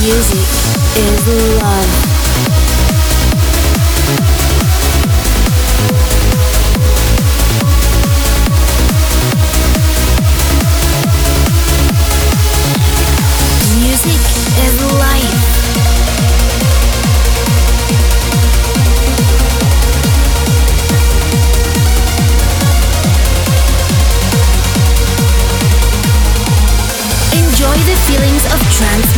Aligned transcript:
Music 0.00 0.48
is 0.96 1.62
love. 1.62 1.77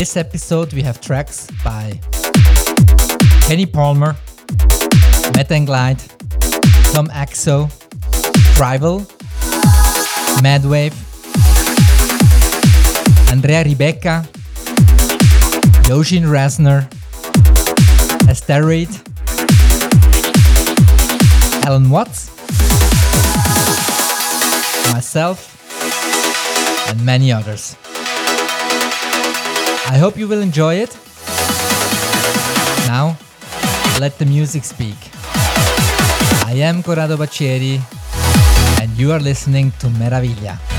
this 0.00 0.16
episode, 0.16 0.72
we 0.72 0.80
have 0.80 0.98
tracks 0.98 1.46
by 1.62 1.92
Kenny 3.42 3.66
Palmer, 3.66 4.16
Metta 5.36 5.52
and 5.52 5.68
Glyde, 5.68 6.00
Tom 6.94 7.08
Exo, 7.08 7.68
Tribal, 8.56 9.00
Madwave, 10.40 10.96
Andrea 13.30 13.62
Ribeca, 13.62 14.26
Yoshin 15.84 16.24
Rasner, 16.24 16.88
Asteroid, 18.26 18.88
Allen 21.66 21.90
Watts, 21.90 22.30
myself, 24.94 25.60
and 26.88 27.04
many 27.04 27.30
others. 27.30 27.76
I 29.92 29.98
hope 29.98 30.16
you 30.16 30.28
will 30.28 30.40
enjoy 30.40 30.76
it. 30.76 30.96
Now, 32.86 33.18
let 33.98 34.16
the 34.18 34.24
music 34.24 34.62
speak. 34.62 34.94
I 36.46 36.54
am 36.62 36.84
Corrado 36.84 37.16
Baggieri, 37.16 37.80
and 38.80 38.96
you 38.96 39.10
are 39.10 39.18
listening 39.18 39.72
to 39.80 39.88
Meraviglia. 39.88 40.69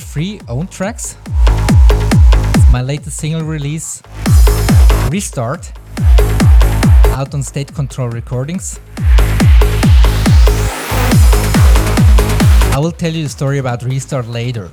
Three 0.00 0.40
own 0.48 0.66
tracks. 0.66 1.16
It's 2.54 2.72
my 2.72 2.82
latest 2.82 3.16
single 3.18 3.42
release, 3.42 4.02
Restart, 5.10 5.72
out 7.16 7.34
on 7.34 7.42
State 7.42 7.74
Control 7.74 8.08
Recordings. 8.08 8.80
I 12.72 12.78
will 12.78 12.92
tell 12.92 13.12
you 13.12 13.24
the 13.24 13.28
story 13.28 13.58
about 13.58 13.82
Restart 13.82 14.26
later. 14.26 14.70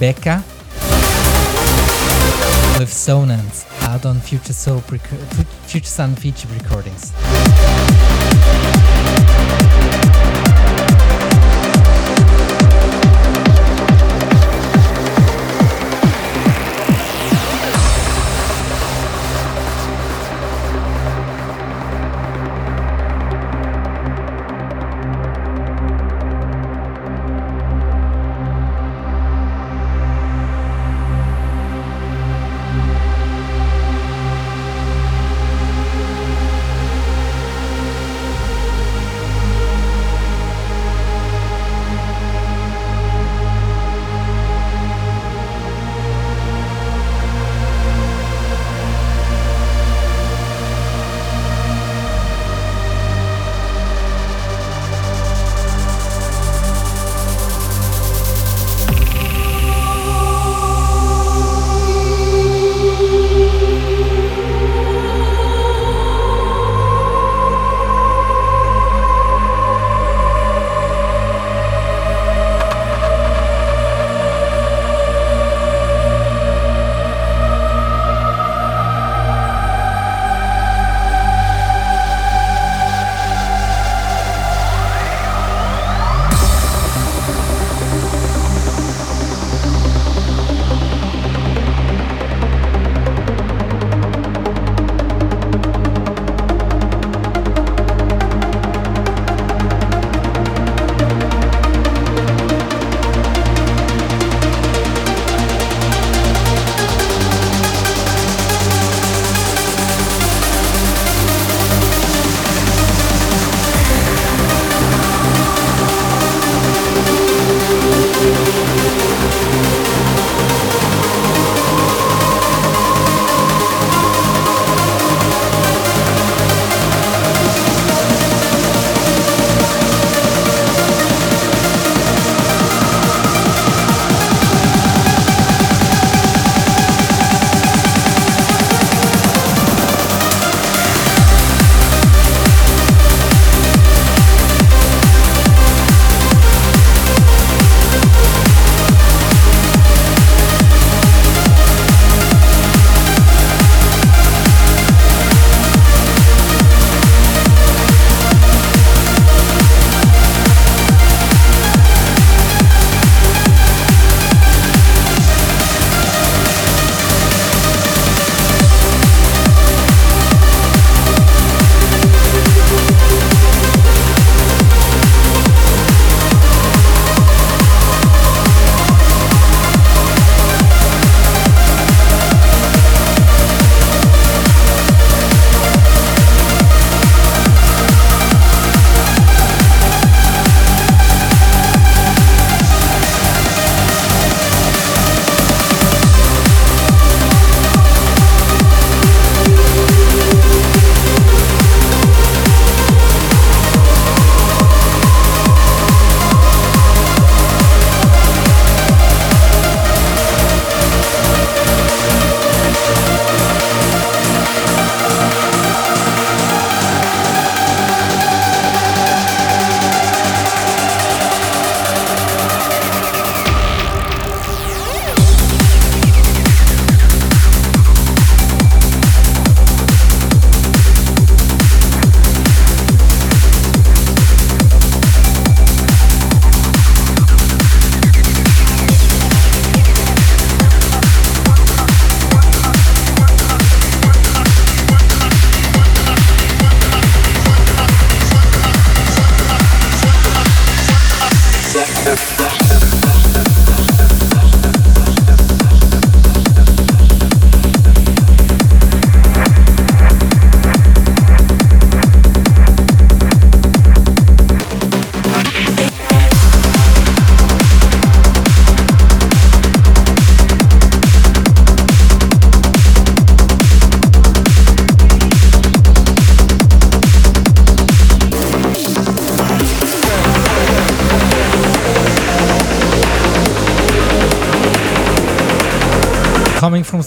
Ribeca 0.00 0.42
with 2.78 2.88
Sonance 2.88 3.66
out 3.82 4.06
on 4.06 4.18
Future 4.18 4.54
Soul 4.54 4.80
Future 4.80 5.86
Sun 5.86 6.14
feature 6.14 6.48
recordings. 6.48 7.12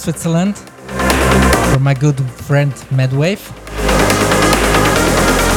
Switzerland 0.03 0.57
from 1.71 1.81
my 1.81 1.93
good 1.93 2.19
friend 2.19 2.73
Madwave. 2.91 3.39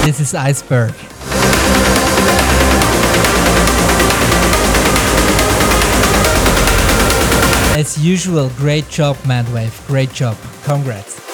This 0.04 0.20
is 0.20 0.36
Iceberg. 0.36 0.94
As 7.76 7.98
usual, 7.98 8.50
great 8.50 8.88
job, 8.88 9.16
Madwave. 9.24 9.84
Great 9.88 10.12
job. 10.12 10.36
Congrats. 10.62 11.25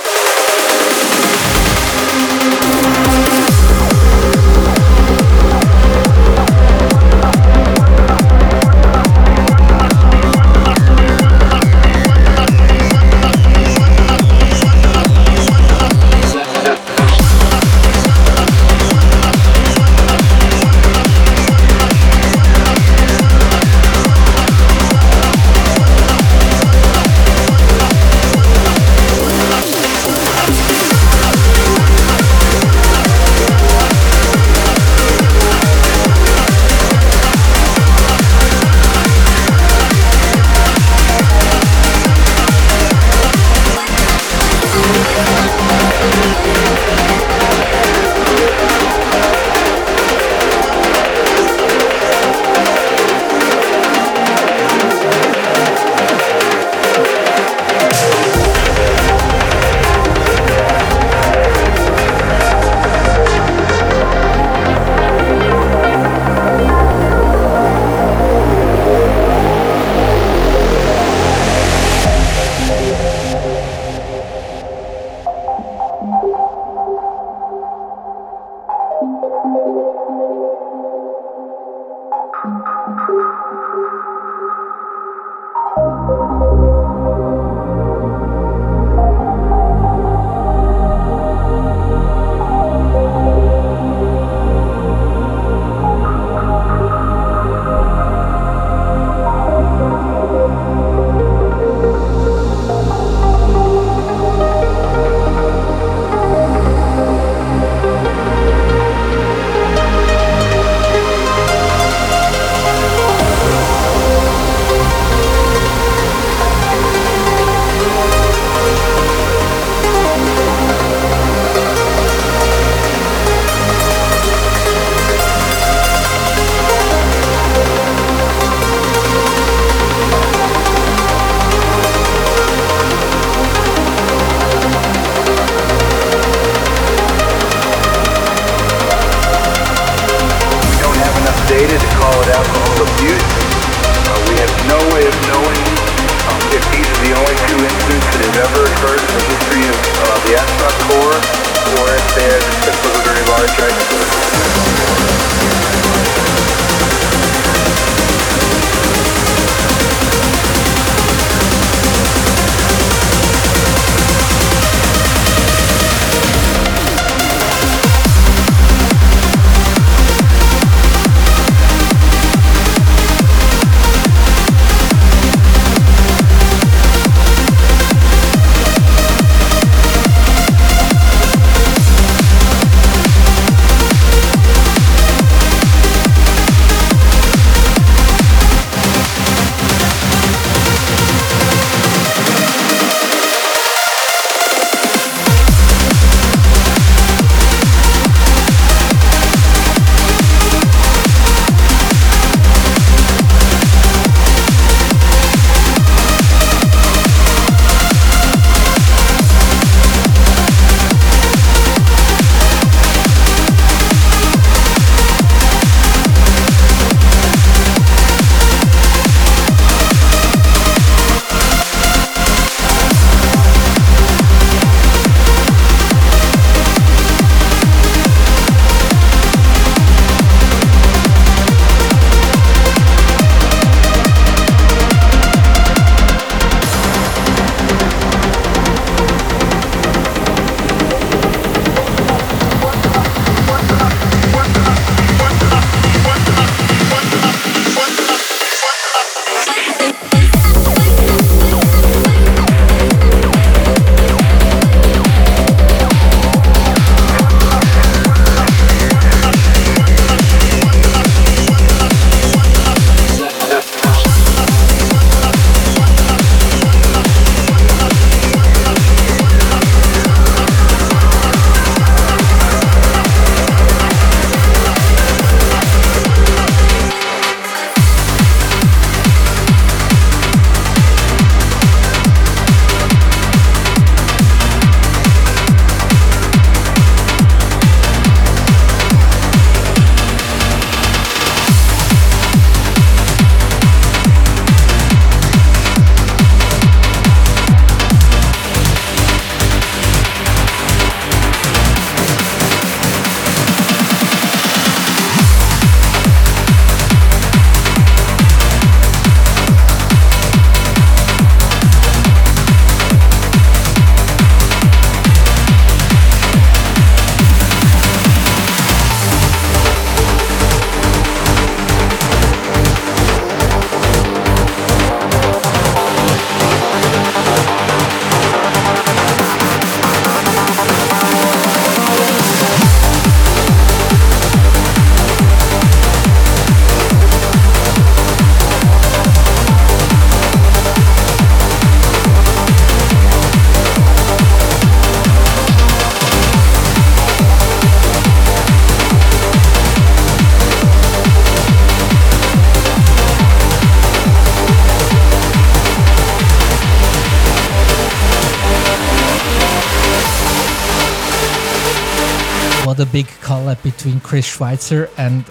Collab 363.32 363.62
between 363.62 363.98
Chris 364.00 364.26
Schweizer 364.26 364.90
and 364.98 365.24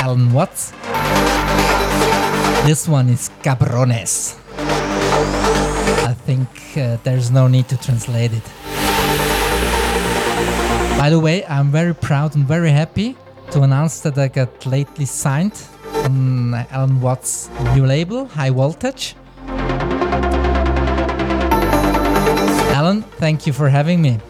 Allen 0.00 0.32
Watts. 0.32 0.72
This 2.64 2.88
one 2.88 3.10
is 3.10 3.28
Cabrones. 3.42 4.38
I 6.08 6.14
think 6.14 6.48
uh, 6.78 6.96
there's 7.04 7.30
no 7.30 7.46
need 7.46 7.68
to 7.68 7.76
translate 7.76 8.32
it. 8.32 8.46
By 10.98 11.10
the 11.10 11.20
way, 11.20 11.44
I'm 11.44 11.70
very 11.70 11.94
proud 11.94 12.34
and 12.36 12.46
very 12.46 12.70
happy 12.70 13.14
to 13.50 13.60
announce 13.60 14.00
that 14.00 14.16
I 14.16 14.28
got 14.28 14.64
lately 14.64 15.04
signed 15.04 15.60
on 16.06 16.54
Allen 16.70 17.02
Watts' 17.02 17.50
new 17.74 17.84
label, 17.84 18.24
High 18.28 18.48
Voltage. 18.48 19.14
Allen, 22.78 23.02
thank 23.20 23.46
you 23.46 23.52
for 23.52 23.68
having 23.68 24.00
me. 24.00 24.20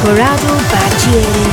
Corrado 0.00 0.46
Baggieri. 0.70 1.47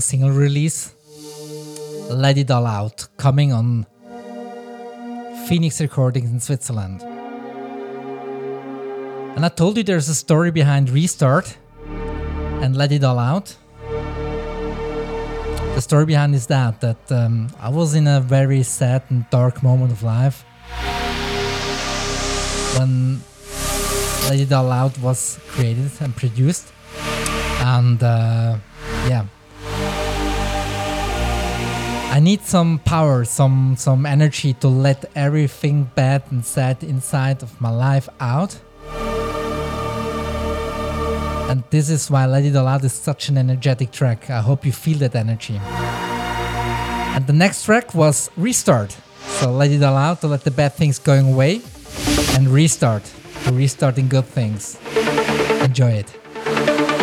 Upcoming 0.00 0.30
single 0.30 0.30
release, 0.30 0.94
Let 2.08 2.38
It 2.38 2.50
All 2.50 2.66
Out, 2.66 3.08
coming 3.16 3.52
on 3.52 3.86
Phoenix 5.46 5.80
Recordings 5.80 6.30
in 6.30 6.40
Switzerland. 6.40 7.02
And 9.36 9.44
I 9.44 9.48
told 9.48 9.76
you 9.76 9.82
there's 9.82 10.08
a 10.08 10.14
story 10.14 10.50
behind 10.50 10.88
Restart 10.90 11.56
and 12.62 12.76
Let 12.76 12.92
It 12.92 13.04
All 13.04 13.18
Out. 13.18 13.56
The 15.74 15.80
story 15.80 16.06
behind 16.06 16.34
is 16.34 16.46
that 16.46 16.80
that 16.80 17.12
um, 17.12 17.48
I 17.60 17.68
was 17.68 17.94
in 17.94 18.06
a 18.06 18.20
very 18.20 18.62
sad 18.62 19.02
and 19.10 19.24
dark 19.30 19.62
moment 19.62 19.92
of 19.92 20.02
life 20.02 20.44
when 22.78 23.20
Let 24.28 24.40
It 24.40 24.52
All 24.52 24.70
Out 24.70 24.98
was 24.98 25.38
created 25.48 25.90
and 26.00 26.14
produced, 26.16 26.72
and 27.60 28.02
uh, 28.02 28.56
I 32.20 32.22
need 32.22 32.42
some 32.42 32.80
power, 32.80 33.24
some 33.24 33.76
some 33.78 34.04
energy 34.04 34.52
to 34.60 34.68
let 34.68 35.10
everything 35.14 35.90
bad 35.94 36.22
and 36.30 36.44
sad 36.44 36.84
inside 36.84 37.42
of 37.42 37.58
my 37.62 37.70
life 37.70 38.10
out. 38.20 38.60
And 41.48 41.64
this 41.70 41.88
is 41.88 42.10
why 42.10 42.26
Let 42.26 42.44
It 42.44 42.54
All 42.56 42.66
Out 42.66 42.84
is 42.84 42.92
such 42.92 43.30
an 43.30 43.38
energetic 43.38 43.90
track. 43.90 44.28
I 44.28 44.42
hope 44.42 44.66
you 44.66 44.72
feel 44.72 44.98
that 44.98 45.14
energy. 45.14 45.58
And 47.16 47.26
the 47.26 47.32
next 47.32 47.64
track 47.64 47.94
was 47.94 48.30
Restart. 48.36 48.94
So 49.38 49.50
let 49.50 49.70
it 49.70 49.82
all 49.82 49.96
out 49.96 50.20
to 50.20 50.26
let 50.26 50.44
the 50.44 50.50
bad 50.50 50.74
things 50.74 50.98
going 50.98 51.32
away 51.32 51.62
and 52.34 52.48
restart 52.48 53.10
to 53.44 53.52
restarting 53.52 54.08
good 54.08 54.26
things. 54.26 54.76
Enjoy 55.62 55.92
it. 56.02 56.99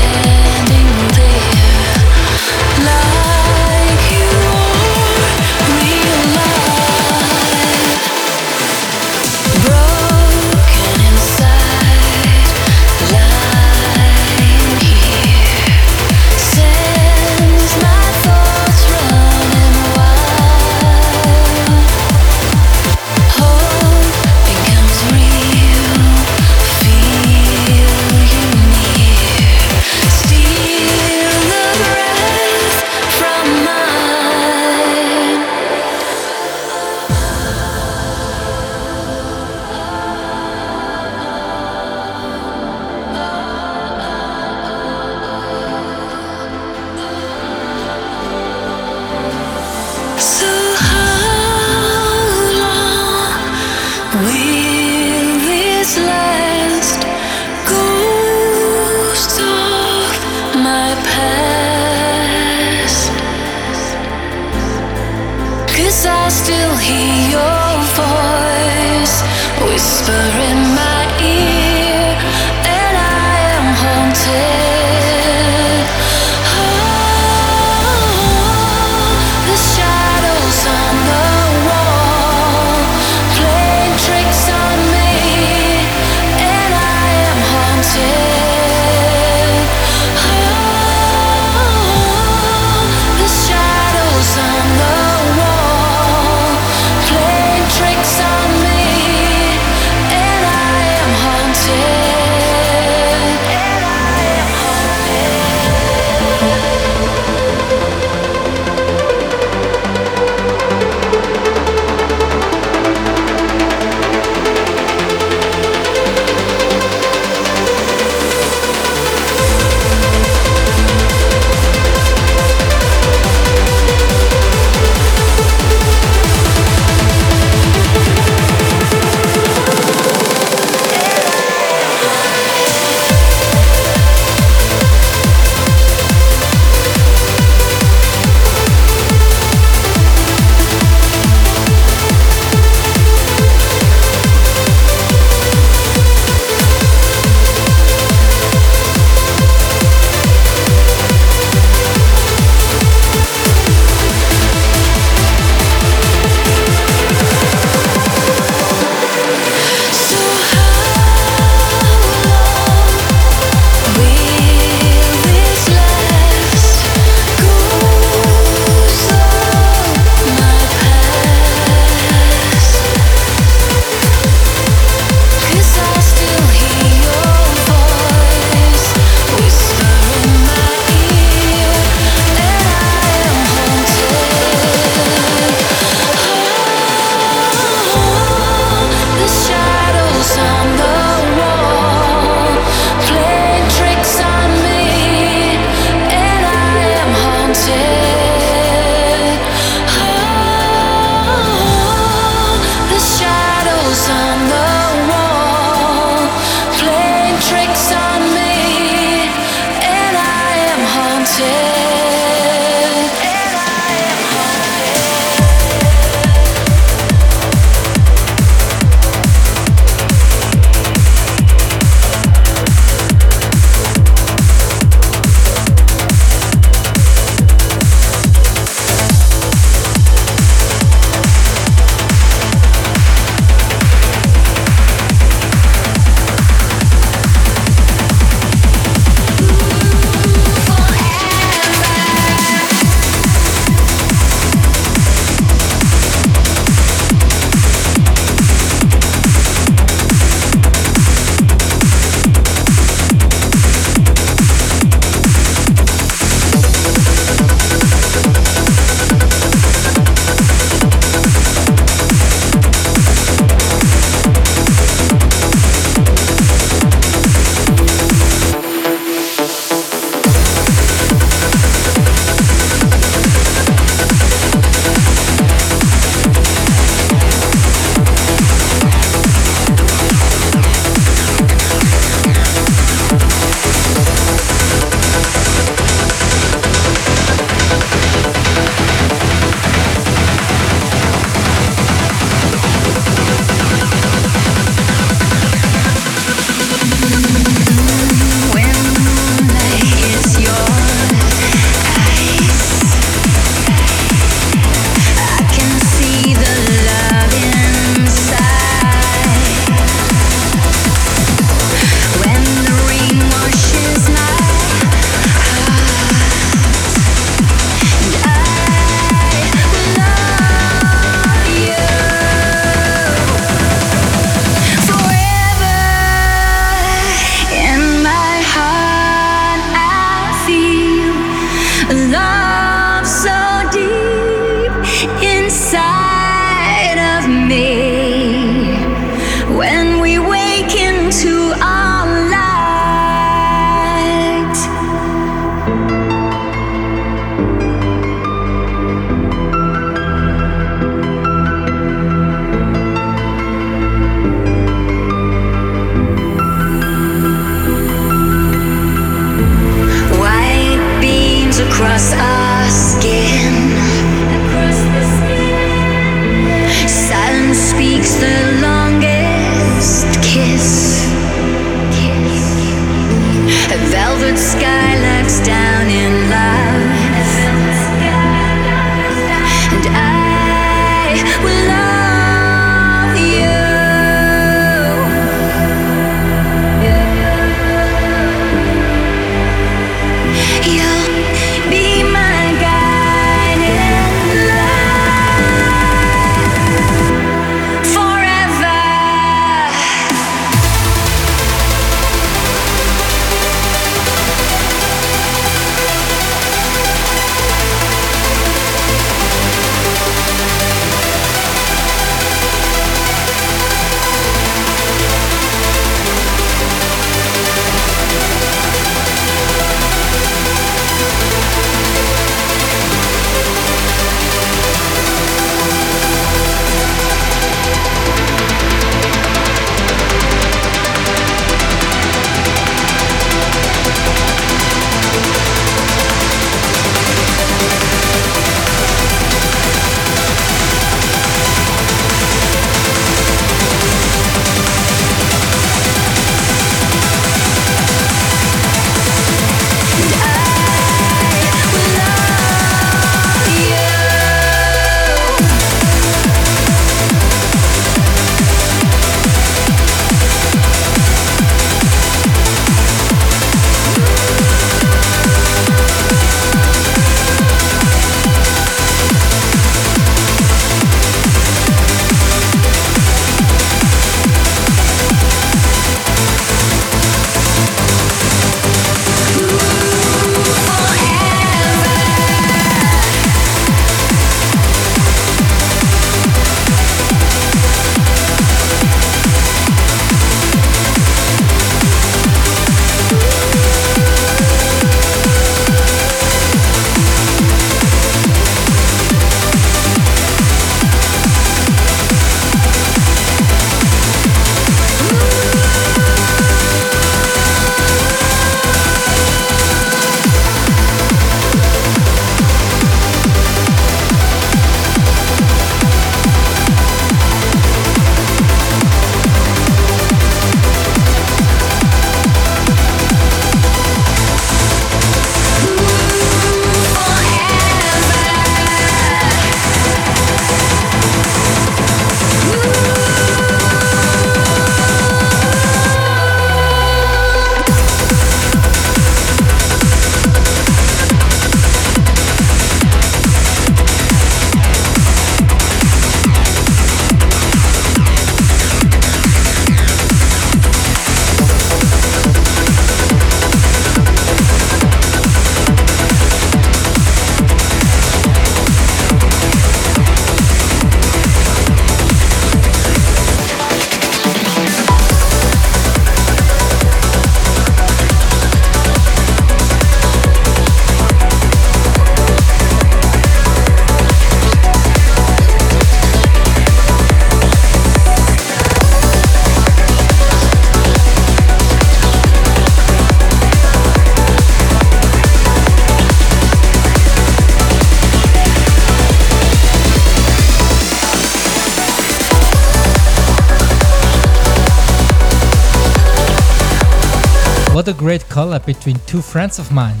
Great 598.00 598.22
collab 598.30 598.64
between 598.64 598.98
two 599.04 599.20
friends 599.20 599.58
of 599.58 599.70
mine. 599.70 600.00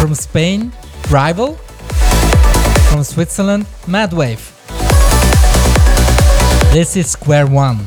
From 0.00 0.16
Spain, 0.16 0.72
Rival. 1.08 1.54
From 2.90 3.04
Switzerland, 3.04 3.66
Madwave. 3.86 4.50
This 6.72 6.96
is 6.96 7.08
Square 7.08 7.46
One. 7.46 7.86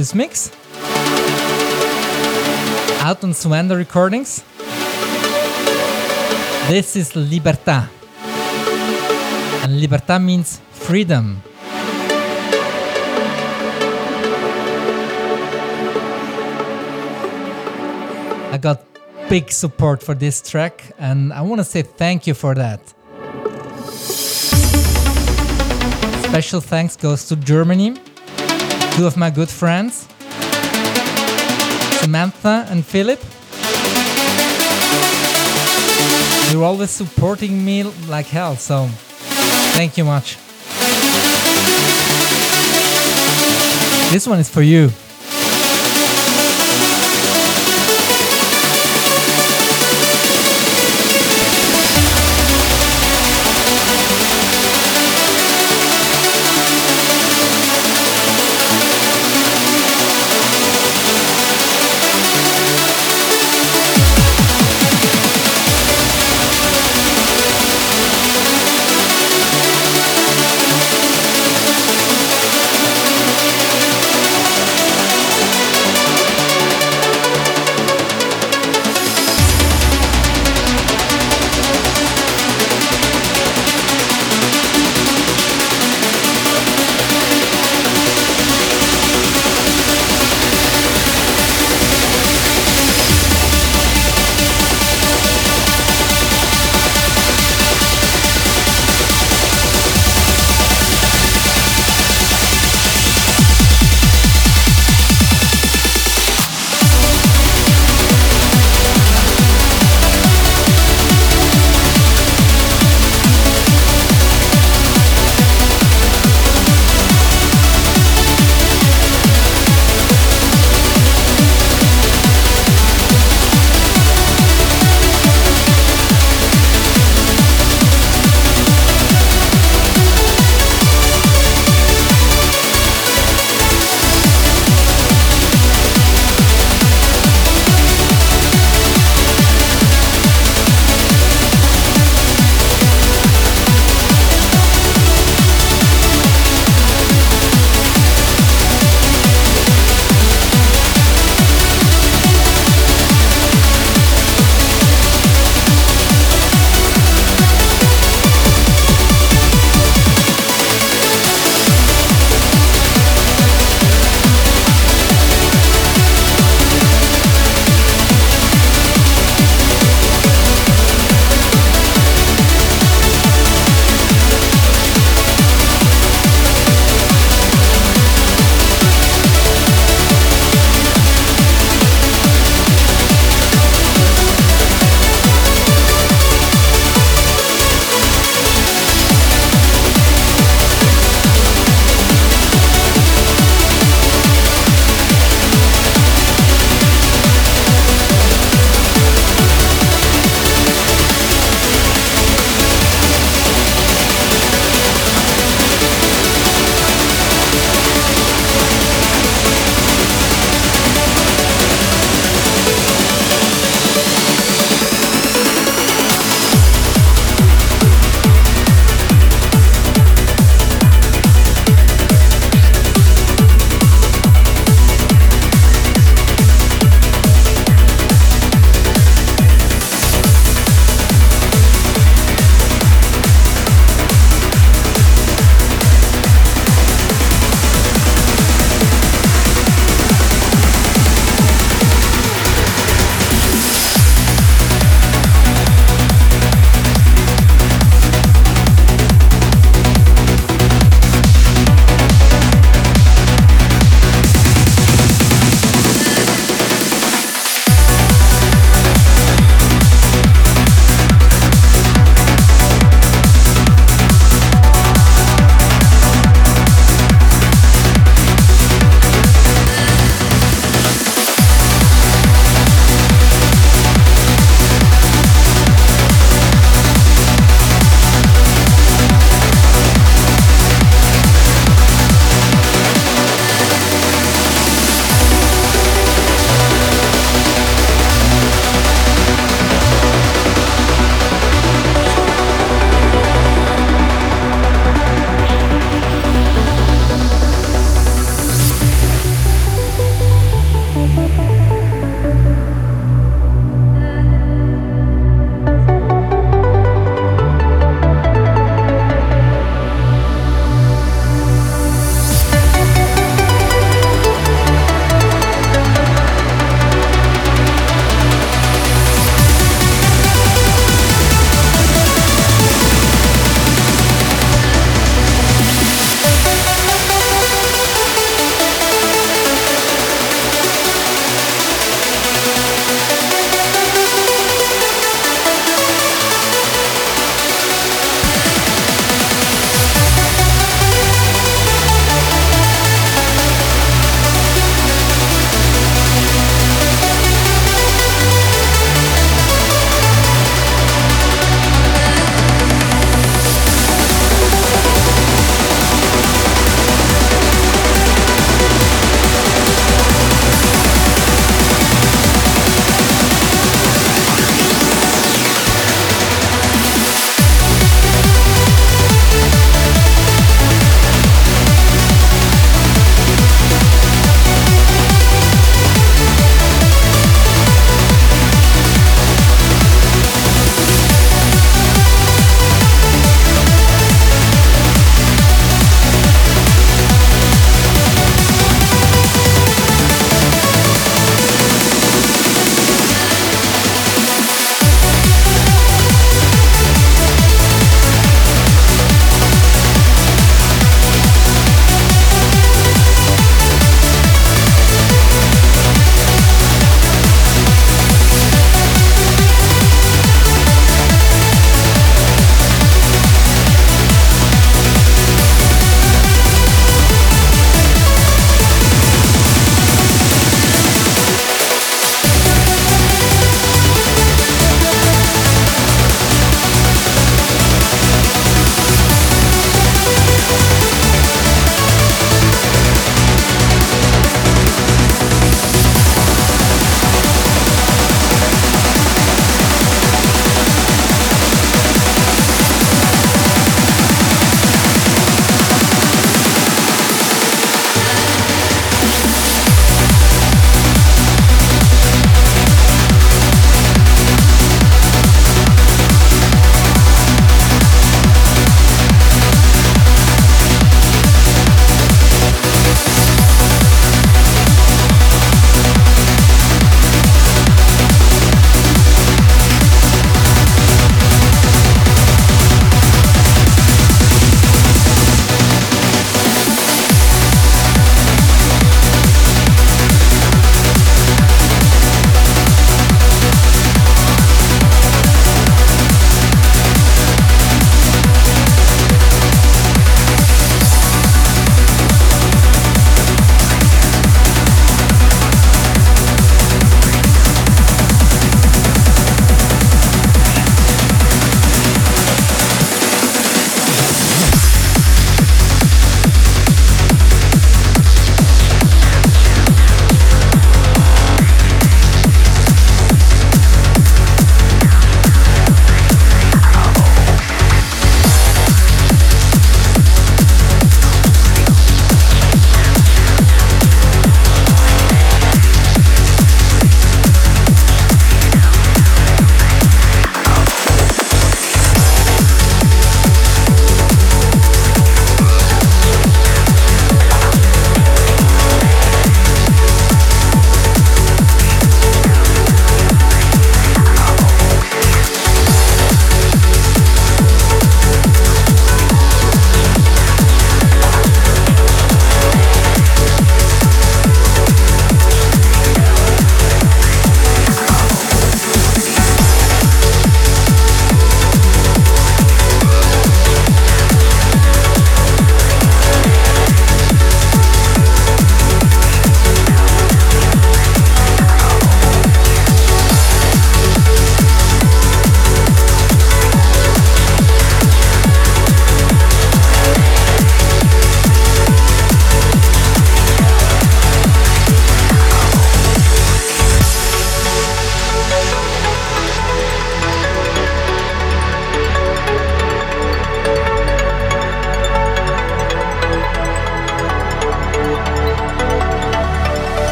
This 0.00 0.14
mix. 0.14 0.50
Out 3.02 3.22
on 3.22 3.34
Swanda 3.34 3.76
Recordings. 3.76 4.42
This 6.68 6.96
is 6.96 7.12
Libertà. 7.12 7.90
And 9.62 9.78
Libertà 9.82 10.16
means 10.18 10.58
freedom. 10.70 11.42
I 18.52 18.58
got 18.58 18.82
big 19.28 19.52
support 19.52 20.02
for 20.02 20.14
this 20.14 20.40
track, 20.40 20.94
and 20.98 21.30
I 21.34 21.42
want 21.42 21.58
to 21.60 21.64
say 21.64 21.82
thank 21.82 22.26
you 22.26 22.32
for 22.32 22.54
that. 22.54 22.80
Special 26.24 26.60
thanks 26.62 26.96
goes 26.96 27.26
to 27.28 27.36
Germany, 27.36 27.96
two 29.00 29.06
of 29.06 29.16
my 29.16 29.30
good 29.30 29.48
friends, 29.48 30.06
Samantha 32.02 32.66
and 32.68 32.84
Philip. 32.84 33.18
You're 36.52 36.64
always 36.64 36.90
supporting 36.90 37.64
me 37.64 37.84
like 38.08 38.26
hell, 38.26 38.56
so 38.56 38.88
thank 39.72 39.96
you 39.96 40.04
much. 40.04 40.36
This 44.12 44.26
one 44.26 44.38
is 44.38 44.50
for 44.50 44.60
you. 44.60 44.90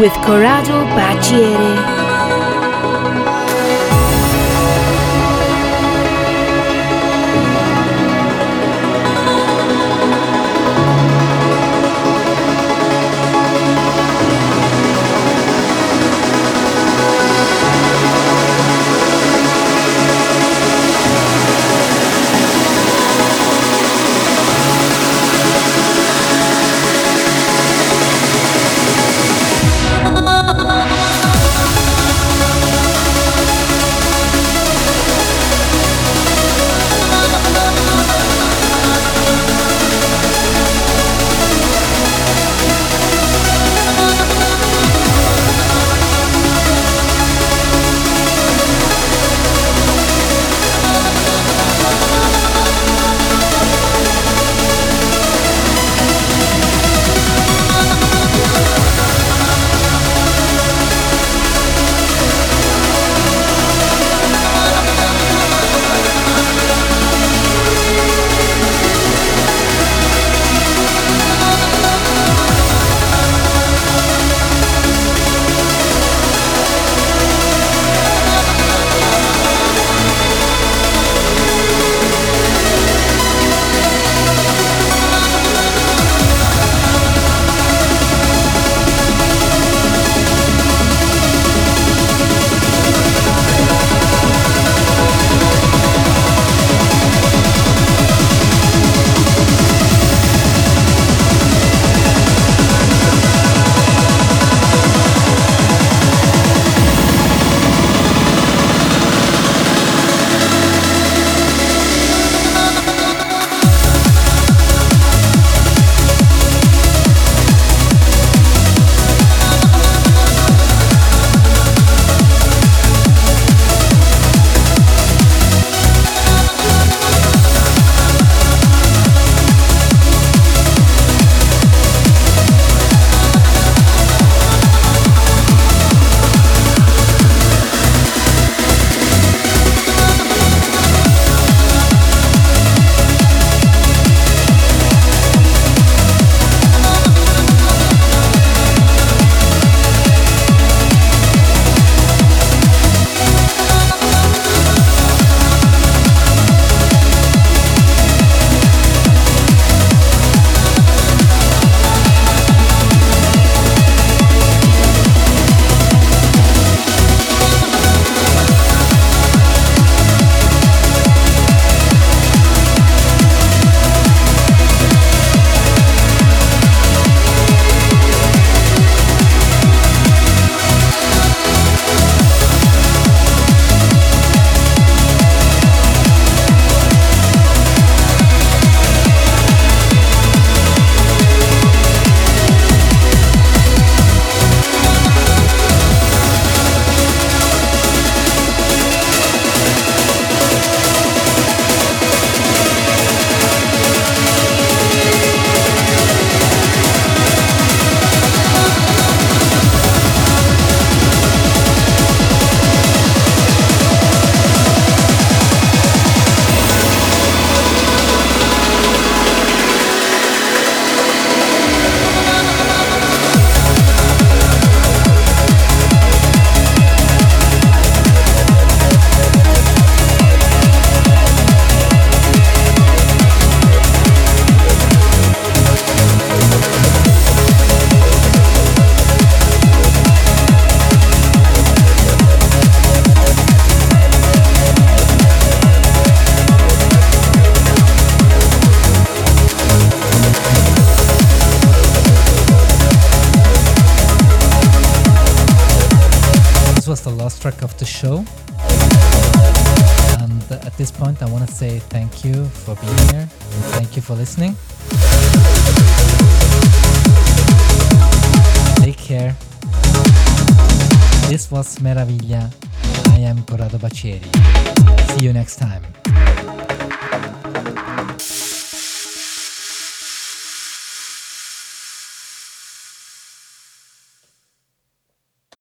With 0.00 0.14
Corrado 0.24 0.86
Baggieri. 0.96 1.49